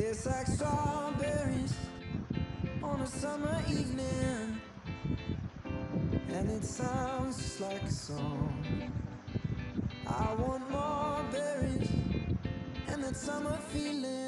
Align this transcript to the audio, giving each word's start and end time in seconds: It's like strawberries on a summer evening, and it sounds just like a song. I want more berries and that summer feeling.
It's 0.00 0.26
like 0.26 0.46
strawberries 0.46 1.74
on 2.84 3.00
a 3.00 3.06
summer 3.06 3.60
evening, 3.68 4.60
and 6.28 6.50
it 6.52 6.64
sounds 6.64 7.36
just 7.36 7.60
like 7.60 7.82
a 7.82 7.90
song. 7.90 8.92
I 10.06 10.34
want 10.34 10.70
more 10.70 11.24
berries 11.32 11.90
and 12.86 13.02
that 13.02 13.16
summer 13.16 13.58
feeling. 13.72 14.27